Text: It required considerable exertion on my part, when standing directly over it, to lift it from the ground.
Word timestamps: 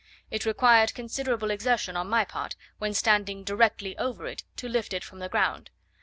It 0.31 0.47
required 0.47 0.95
considerable 0.95 1.51
exertion 1.51 1.95
on 1.95 2.09
my 2.09 2.25
part, 2.25 2.55
when 2.79 2.95
standing 2.95 3.43
directly 3.43 3.95
over 3.99 4.25
it, 4.25 4.43
to 4.55 4.67
lift 4.67 4.93
it 4.95 5.03
from 5.03 5.19
the 5.19 5.29
ground. 5.29 5.69